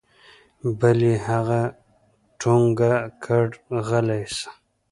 [0.79, 1.61] بل يې هغه
[2.39, 3.45] ټونګه کړ
[3.87, 4.49] غلى سه.